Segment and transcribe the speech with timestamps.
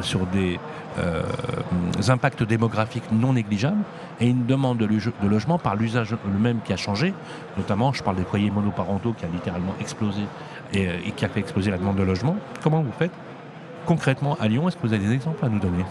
[0.00, 0.58] sur des
[2.08, 3.82] impacts démographiques non négligeables
[4.20, 4.88] et une demande de,
[5.26, 7.14] logement par l'usage même qui a changé.
[7.56, 10.22] Notamment, je parle des foyers monoparentaux qui a littéralement explosé
[10.72, 12.36] et, et qui a fait exploser la demande de logement.
[12.62, 13.12] Comment vous faites
[13.86, 14.68] concrètement à Lyon?
[14.68, 15.84] Est-ce que vous avez des exemples à nous donner?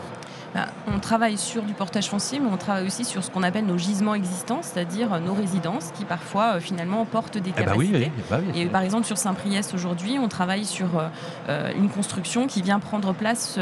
[0.57, 3.67] Bah, on travaille sur du portage foncier, mais on travaille aussi sur ce qu'on appelle
[3.67, 8.11] nos gisements existants, c'est-à-dire euh, nos résidences qui parfois euh, finalement portent des capacités.
[8.17, 10.87] Eh bah oui, et par exemple sur Saint-Priest aujourd'hui, on travaille sur
[11.47, 13.59] euh, une construction qui vient prendre place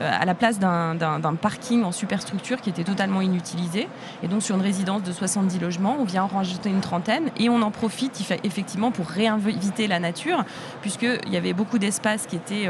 [0.00, 3.88] à la place d'un parking en superstructure qui était totalement inutilisé.
[4.24, 7.48] Et donc sur une résidence de 70 logements, on vient en rajouter une trentaine et
[7.50, 10.44] on en profite effectivement pour réinviter la nature,
[10.80, 12.68] puisqu'il y avait beaucoup d'espaces qui étaient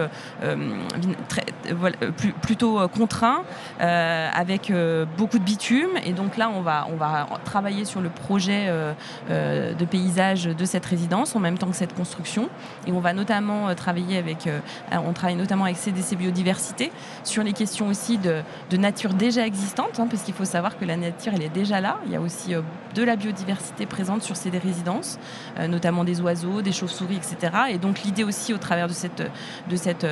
[2.43, 3.45] plutôt contraints
[3.81, 5.91] euh, avec euh, beaucoup de bitume.
[6.05, 10.65] Et donc là, on va, on va travailler sur le projet euh, de paysage de
[10.65, 12.49] cette résidence en même temps que cette construction.
[12.87, 14.49] Et on va notamment travailler avec,
[14.93, 16.93] on travaille notamment avec CDC Biodiversité
[17.25, 18.43] sur les questions aussi de,
[18.77, 21.99] nature déjà existante, hein, parce qu'il faut savoir que la nature, elle est déjà là.
[22.07, 22.55] Il y a aussi
[22.95, 25.19] de la biodiversité présente sur ces résidences,
[25.69, 27.53] notamment des oiseaux, des chauves-souris, etc.
[27.71, 29.23] Et donc l'idée aussi au travers de cette,
[29.69, 30.07] de cette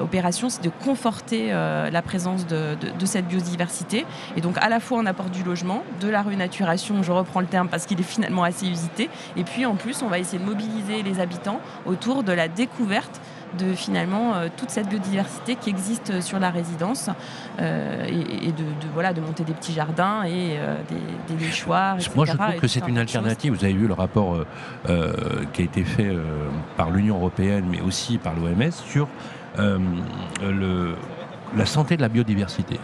[0.00, 4.04] opération, c'est de conforter la présence de, de, cette biodiversité.
[4.36, 7.46] Et donc à la fois on apporte du logement, de la renaturation, je reprends le
[7.46, 10.44] terme parce qu'il est finalement assez usité, et puis en plus on va essayer de
[10.44, 13.20] mobiliser les habitants autour de la découverte
[13.56, 17.10] de finalement euh, toute cette biodiversité qui existe sur la résidence
[17.60, 21.96] euh, et, de, voilà, de monter des petits jardins et euh, des, des nichoirs.
[22.14, 23.54] Moi je trouve que c'est une alternative.
[23.54, 24.44] Vous avez vu le rapport
[25.52, 26.14] qui a été fait
[26.76, 29.08] par l'Union européenne mais aussi par l'OMS sur
[29.58, 30.94] le,
[31.54, 32.78] la santé de la biodiversité.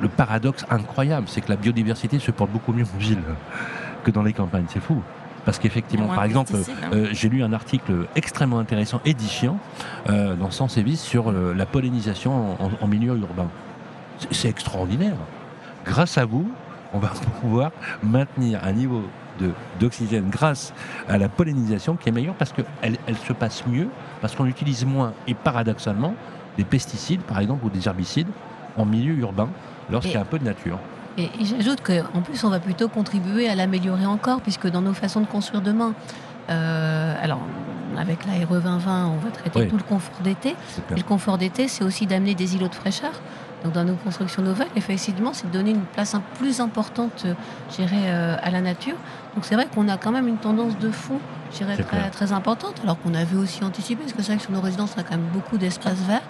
[0.00, 3.22] Le paradoxe incroyable, c'est que la biodiversité se porte beaucoup mieux en ville
[4.04, 4.66] que dans les campagnes.
[4.68, 5.02] C'est fou.
[5.46, 6.90] Parce qu'effectivement, par exemple, hein.
[6.92, 9.58] euh, j'ai lu un article extrêmement intéressant, édifiant,
[10.10, 13.48] euh, dans Sens et Vie sur euh, la pollinisation en, milieu urbain.
[14.32, 15.14] C'est extraordinaire.
[15.84, 16.50] Grâce à vous,
[16.92, 17.70] on va pouvoir
[18.02, 19.02] maintenir un niveau
[19.78, 20.74] d'oxygène grâce
[21.08, 23.88] à la pollinisation qui est meilleur parce qu'elle elle se passe mieux,
[24.20, 26.14] parce qu'on utilise moins et paradoxalement,
[26.56, 28.28] des pesticides, par exemple, ou des herbicides
[28.76, 29.48] en milieu urbain,
[29.90, 30.78] lorsqu'il y a un peu de nature.
[31.18, 35.20] Et, j'ajoute qu'en plus, on va plutôt contribuer à l'améliorer encore, puisque dans nos façons
[35.20, 35.94] de construire demain,
[36.50, 37.40] euh, alors,
[37.96, 40.54] avec la RE 2020, on va traiter tout le confort d'été.
[40.90, 43.12] le confort d'été, c'est aussi d'amener des îlots de fraîcheur.
[43.64, 47.26] Donc, dans nos constructions nouvelles, effectivement, c'est de donner une place plus importante,
[47.80, 48.96] euh, à la nature.
[49.34, 51.18] Donc, c'est vrai qu'on a quand même une tendance de fond
[51.52, 54.42] je dirais, très, très, importante, alors qu'on avait aussi anticipé, parce que c'est vrai que
[54.42, 56.22] sur nos résidences, on a quand même beaucoup d'espaces verts,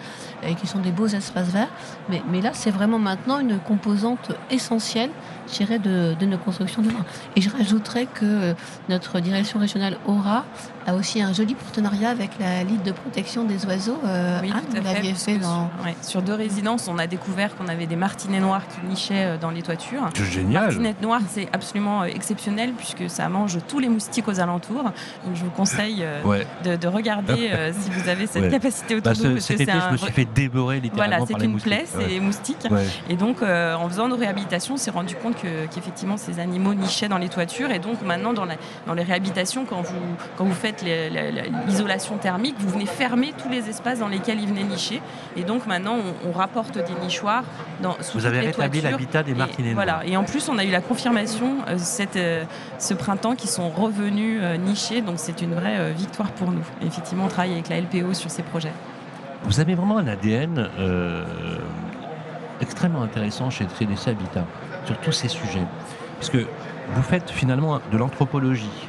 [0.42, 1.70] et qui sont des beaux espaces verts.
[2.08, 5.10] Mais, mais là, c'est vraiment maintenant une composante essentielle,
[5.48, 7.04] je dirais, de, de nos constructions demain.
[7.36, 8.54] Et je rajouterais que
[8.88, 10.44] notre direction régionale aura
[10.86, 13.98] a aussi un joli partenariat avec la Ligue de protection des oiseaux.
[14.04, 15.14] Euh, oui, tout à fait.
[15.14, 15.68] fait dans...
[16.02, 19.50] sur deux résidences, on a découvert qu'on avait des martinets noirs qui nichaient euh, dans
[19.50, 20.08] les toitures.
[20.14, 20.66] C'est génial.
[20.66, 24.84] Martinette noire, c'est absolument euh, exceptionnel puisque ça mange tous les moustiques aux alentours.
[25.24, 29.28] Donc je vous conseille euh, de, regarder si vous avez cette capacité autour bah, de
[29.28, 29.40] vous.
[29.40, 29.88] Cet été, un...
[29.88, 32.66] je me suis fait dévorer littéralement voilà, c'est une plaie, c'est les moustiques.
[33.10, 35.36] Et donc, en faisant nos réhabilitations, on s'est rendu compte
[35.70, 37.70] qu'effectivement, ces animaux nichaient dans les toitures.
[37.72, 38.54] Et donc, maintenant, dans, la,
[38.86, 39.94] dans les réhabilitations, quand vous,
[40.36, 44.62] quand vous faites l'isolation thermique, vous venez fermer tous les espaces dans lesquels ils venaient
[44.62, 45.00] nicher.
[45.36, 47.44] Et donc maintenant, on, rapporte des nichoirs
[47.82, 49.72] dans, sous Vous avez rétabli l'habitat des martinets.
[49.72, 50.02] Voilà.
[50.04, 52.44] Et en plus, on a eu la confirmation euh, cette, euh,
[52.78, 55.00] ce printemps qu'ils sont revenus euh, nicher.
[55.00, 56.64] Donc c'est une vraie victoire pour nous.
[56.86, 58.72] effectivement, on travaille avec la LPO sur ces projets.
[59.44, 60.68] Vous avez vraiment un ADN
[62.60, 64.44] extrêmement intéressant chez CDC Habitat
[64.84, 65.64] sur tous ces sujets.
[66.18, 66.46] Parce que
[66.88, 68.88] vous faites finalement de l'anthropologie,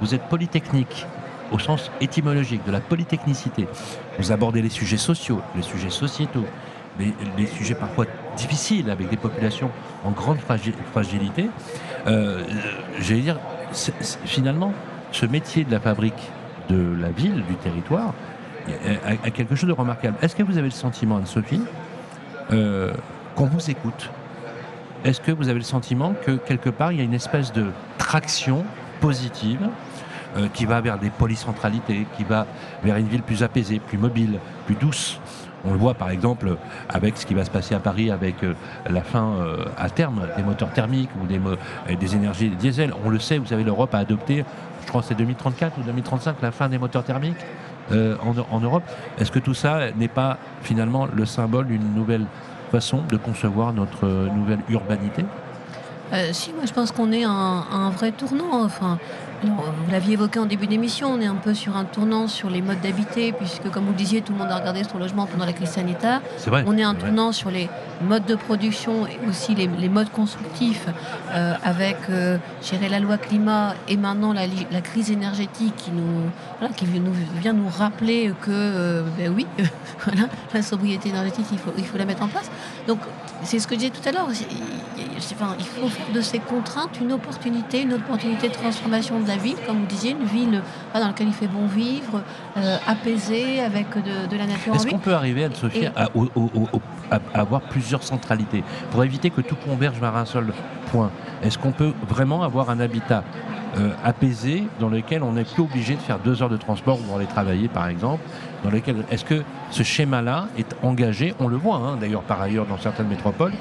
[0.00, 1.06] vous êtes polytechnique
[1.52, 3.66] au sens étymologique de la polytechnicité.
[4.18, 6.44] Vous abordez les sujets sociaux, les sujets sociétaux,
[6.98, 8.06] les, sujets parfois
[8.36, 9.70] difficiles avec des populations
[10.04, 11.48] en grande fragilité.
[12.06, 12.44] Euh,
[13.00, 13.38] J'allais dire,
[14.24, 14.72] finalement,
[15.12, 16.30] ce métier de la fabrique
[16.68, 18.14] de la ville, du territoire,
[19.06, 20.16] a, quelque chose de remarquable.
[20.22, 21.62] Est-ce que vous avez le sentiment, Anne-Sophie,
[22.52, 22.92] euh,
[23.34, 24.10] qu'on vous écoute?
[25.04, 27.66] Est-ce que vous avez le sentiment que quelque part, il y a une espèce de
[27.98, 28.64] traction
[29.00, 29.68] positive
[30.36, 32.46] euh, qui va vers des polycentralités, qui va
[32.84, 35.18] vers une ville plus apaisée, plus mobile, plus douce.
[35.64, 36.56] On le voit par exemple
[36.88, 38.54] avec ce qui va se passer à Paris avec euh,
[38.88, 42.94] la fin euh, à terme des moteurs thermiques ou des, énergies diesel.
[43.04, 44.44] On le sait, vous savez, l'Europe a adopté,
[44.82, 47.44] je crois c'est 2034 ou 2035, la fin des moteurs thermiques
[47.90, 48.84] en, Europe.
[49.18, 52.24] Est-ce que tout ça n'est pas finalement le symbole d'une nouvelle
[52.70, 55.24] façon de concevoir notre nouvelle urbanité?
[56.32, 57.30] Si, moi je pense qu'on est un,
[57.70, 58.64] un vrai tournant.
[58.64, 58.98] Enfin,
[59.42, 62.62] vous l'aviez évoqué en début d'émission, on est un peu sur un tournant sur les
[62.62, 65.46] modes d'habiter, puisque comme vous le disiez, tout le monde a regardé son logement pendant
[65.46, 66.20] la crise sanitaire.
[66.46, 67.68] Vrai, on est un tournant sur les
[68.02, 70.86] modes de production et aussi les, modes constructifs,
[71.32, 72.38] euh, avec euh,
[72.90, 74.46] la loi climat et maintenant la,
[74.80, 79.46] crise énergétique qui nous, qui nous, vient nous rappeler que, euh, ben oui,
[80.54, 82.50] la sobriété énergétique, il faut, il faut la mettre en place.
[82.86, 82.98] Donc
[83.42, 84.28] c'est ce que je disais tout à l'heure.
[84.30, 89.56] il faut faire de ces contraintes une opportunité, une opportunité de transformation de la ville,
[89.66, 90.62] comme vous disiez, une ville
[90.92, 92.22] dans laquelle il fait bon vivre,
[92.56, 94.74] euh, apaisée, avec de, la nature.
[94.74, 96.08] Est-ce qu'on peut arriver, Anne-Sophie, à,
[97.34, 100.52] avoir plusieurs centralités pour éviter que tout converge vers un seul
[100.90, 101.10] point?
[101.42, 103.24] Est-ce qu'on peut vraiment avoir un habitat
[103.78, 107.16] euh, apaisé dans lequel on n'est plus obligé de faire deux heures de transport pour
[107.16, 108.24] aller travailler, par exemple
[108.64, 111.34] dans lequel est-ce que ce schéma-là est engagé?
[111.40, 113.52] On le voit hein, d'ailleurs par ailleurs dans certaines métropoles.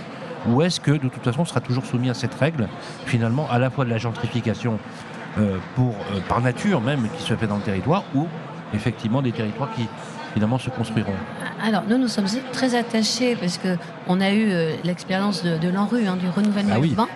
[0.48, 2.70] Ou est-ce que de toute façon on sera toujours soumis à cette règle,
[3.06, 5.09] finalement, à la fois de la gentrification euh,
[5.76, 8.28] pour, euh, par nature même qui se fait dans le territoire, ou
[8.74, 9.88] effectivement des territoires qui
[10.34, 11.14] finalement se construiront
[11.64, 16.08] Alors nous, nous sommes très attachés parce qu'on a eu euh, l'expérience de, de l'ANRU,
[16.08, 17.08] hein, du renouvellement ah urbain.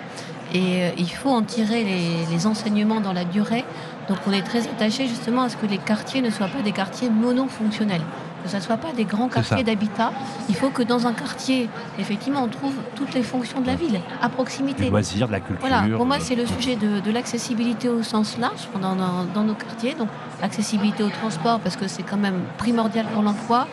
[0.56, 3.66] Et il faut en tirer les, les, enseignements dans la durée.
[4.08, 6.74] Donc on est très attaché justement à ce que les quartiers ne soient pas des
[6.74, 8.04] quartiers monofonctionnels
[8.44, 10.12] que ce ne soit pas des grands quartiers d'habitat.
[10.50, 14.00] Il faut que dans un quartier, effectivement, on trouve toutes les fonctions de la ville,
[14.22, 14.90] à proximité.
[14.90, 15.68] De la culture.
[15.68, 19.94] Voilà, pour moi, c'est le sujet de, l'accessibilité au sens large dans, dans, nos quartiers.
[19.94, 20.10] Donc,
[20.42, 23.68] accessibilité au transport, parce que c'est quand même primordial pour l'emploi,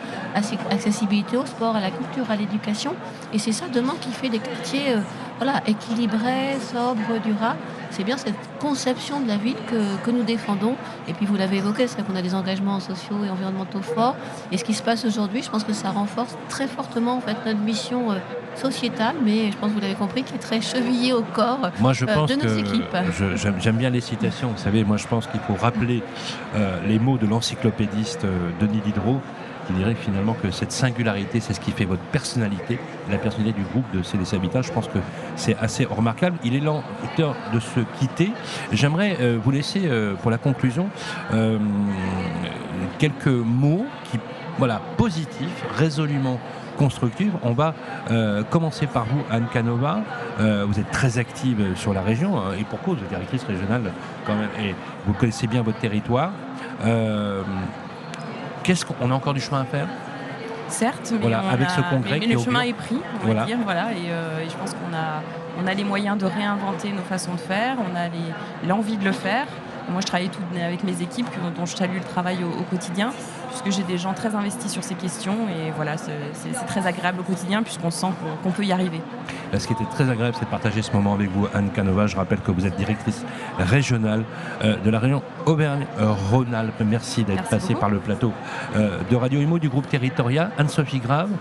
[0.69, 2.95] accessibilité au sport, à la culture, à l'éducation.
[3.33, 5.01] Et c'est ça, demain, qui fait des quartiers euh,
[5.37, 7.57] voilà, équilibrés, sobres, durables
[7.91, 10.75] c'est bien cette conception de la ville que, nous défendons.
[11.07, 14.15] Et puis vous l'avez évoqué, c'est qu'on a des engagements sociaux et environnementaux forts.
[14.51, 17.37] Et ce qui se passe aujourd'hui, je pense que ça renforce très fortement en fait
[17.45, 18.15] notre mission euh,
[18.55, 21.93] sociétale, mais je pense que vous l'avez compris, qui est très chevillée au corps moi,
[21.93, 22.95] je euh, pense de nos équipes.
[23.59, 24.49] J'aime bien les citations.
[24.49, 26.03] Vous savez, moi je pense qu'il faut rappeler
[26.55, 28.25] euh, les mots de l'encyclopédiste
[28.59, 29.21] Denis Diderot
[29.71, 32.79] qui dirait finalement que cette singularité, c'est ce qui fait votre personnalité,
[33.09, 34.61] la personnalité du groupe de CDC Habitat.
[34.61, 34.99] Je pense que
[35.35, 36.37] c'est assez remarquable.
[36.43, 36.83] Il est l'heure
[37.17, 38.31] de se quitter.
[38.71, 40.89] J'aimerais euh, vous laisser euh, pour la conclusion
[41.33, 41.57] euh,
[42.99, 44.19] quelques mots qui,
[44.57, 46.39] voilà, positifs, résolument
[46.77, 47.31] constructifs.
[47.43, 47.75] On va
[48.49, 49.99] commencer par vous, Anne Canova.
[50.39, 53.91] vous êtes très active sur la région hein, et pour cause, directrice régionale
[54.25, 54.73] quand même, et
[55.05, 56.31] vous connaissez bien votre territoire.
[58.63, 59.87] Qu'est-ce qu'on a encore du chemin à faire?
[60.67, 64.49] Certes, mais, avec ce congrès le chemin est pris, on va dire, voilà, euh, et,
[64.49, 65.21] je pense qu'on a,
[65.61, 68.07] on a les moyens de réinventer nos façons de faire, on a
[68.65, 69.47] l'envie de le faire.
[69.89, 73.11] Moi, je travaille tout, avec mes équipes, dont je salue le travail au quotidien
[73.51, 77.23] puisque j'ai des gens très investis sur ces questions et voilà, c'est très agréable au
[77.23, 78.07] quotidien puisqu'on sent
[78.43, 79.01] qu'on peut y arriver.
[79.57, 82.07] Ce qui était très agréable, c'est de partager ce moment avec vous, Anne Canova.
[82.07, 83.25] Je rappelle que vous êtes directrice
[83.59, 84.23] régionale
[84.63, 86.81] euh, de la région Auvergne-Rhône-Alpes.
[86.85, 88.31] Merci d'être passée par le plateau
[88.75, 90.51] euh, de Radio Imo du groupe territorial.
[90.57, 91.31] Anne-Sophie Grave,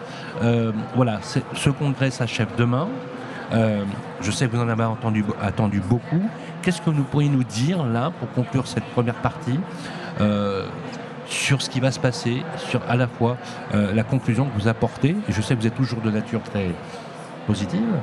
[0.43, 2.89] euh, voilà, ce congrès s'achève demain.
[4.21, 6.23] je sais que vous en avez entendu, attendu beaucoup.
[6.63, 9.59] Qu'est-ce que vous pourriez nous dire là pour conclure cette première partie
[11.31, 13.37] sur ce qui va se passer, sur à la fois
[13.75, 16.43] euh, la conclusion que vous apportez, et je sais que vous êtes toujours de nature
[16.43, 16.71] très
[17.47, 17.95] positive,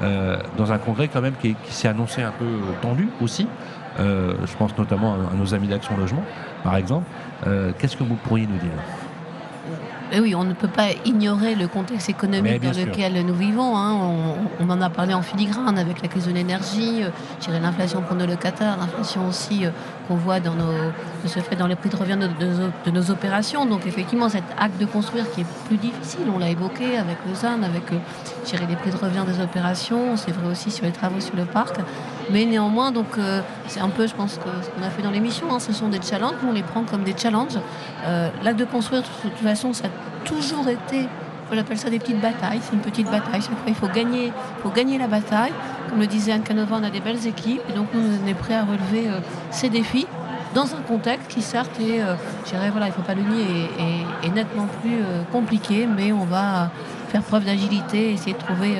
[0.00, 2.46] euh, dans un congrès quand même qui, s'est annoncé un peu
[2.80, 3.48] tendu aussi.
[3.98, 6.22] Euh, je pense notamment à, nos amis d'Action Logement,
[6.62, 7.06] par exemple.
[7.78, 8.70] Qu'est-ce que vous pourriez nous dire?
[10.20, 13.76] Oui, on ne peut pas ignorer le contexte économique dans lequel nous vivons.
[13.76, 13.96] Hein.
[14.60, 18.26] On, en a parlé en filigrane avec la crise de l'énergie, euh, l'inflation pour nos
[18.26, 19.70] locataires, l'inflation aussi euh,
[20.06, 20.72] qu'on voit dans nos,
[21.26, 23.66] se fait dans les prix de revient de, nos opérations.
[23.66, 27.64] Donc effectivement, cet acte de construire qui est plus difficile, on l'a évoqué avec Lausanne,
[27.64, 31.36] avec euh, les prix de revient des opérations, c'est vrai aussi sur les travaux sur
[31.36, 31.76] le parc.
[32.30, 35.10] Mais néanmoins, donc euh, c'est un peu, je pense, que ce qu'on a fait dans
[35.10, 37.58] l'émission, hein, ce sont des challenges, on les prend comme des challenges.
[38.06, 41.08] Euh, l'acte de construire, de toute façon, ça a toujours été,
[41.50, 43.40] on appelle ça des petites batailles, c'est une petite bataille.
[43.40, 44.32] Chaque fois, il faut gagner,
[44.62, 45.52] faut gagner la bataille.
[45.88, 48.34] Comme le disait Anne Canova, on a des belles équipes, et donc nous, on est
[48.34, 49.20] prêts à relever euh,
[49.50, 50.06] ces défis
[50.54, 52.00] dans un contexte qui certes est,
[52.44, 53.68] je dirais, voilà, il ne faut pas le nier,
[54.22, 54.98] est, nettement plus
[55.30, 56.70] compliqué, mais on va
[57.08, 58.78] faire preuve d'agilité, essayer de trouver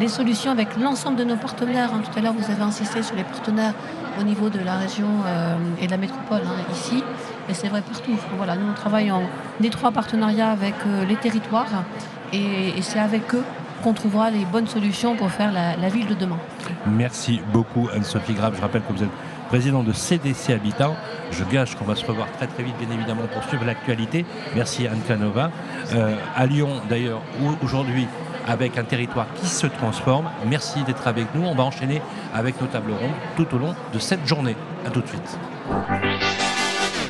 [0.00, 1.90] des solutions avec l'ensemble de nos partenaires.
[1.94, 2.02] Hein.
[2.04, 3.74] Tout à l'heure, vous avez insisté sur les partenaires
[4.20, 7.02] au niveau de la région euh, et de la métropole hein, ici.
[7.48, 8.16] Et c'est vrai partout.
[8.36, 9.22] Voilà, nous, on travaille en
[9.62, 11.84] étroit partenariat avec euh, les territoires
[12.32, 13.44] et, c'est avec eux
[13.82, 16.38] qu'on trouvera les bonnes solutions pour faire la, la ville de demain.
[16.86, 18.54] Merci beaucoup Anne-Sophie Grave.
[18.56, 19.10] Je rappelle que vous êtes
[19.54, 20.96] président de CDC Habitant.
[21.30, 24.26] Je gage qu'on va se revoir très très vite, bien évidemment, pour suivre l'actualité.
[24.56, 25.52] Merci Anne Canova.
[25.94, 27.22] Euh, à Lyon, d'ailleurs,
[27.62, 28.08] aujourd'hui,
[28.48, 30.28] avec un territoire qui se transforme.
[30.44, 31.44] Merci d'être avec nous.
[31.44, 32.02] On va enchaîner
[32.34, 34.56] avec nos tables rondes tout au long de cette journée.
[34.84, 35.38] A tout de suite.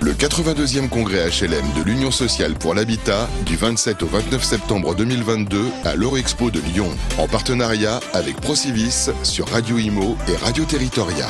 [0.03, 5.65] Le 82e congrès HLM de l'Union sociale pour l'habitat du 27 au 29 septembre 2022
[5.87, 11.27] à l'Eurexpo de Lyon en partenariat avec Procivis sur Radio Imo et Radio Territoria.